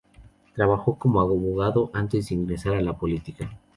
[0.55, 3.51] Trabajó como abogado antes de ingresar a la política.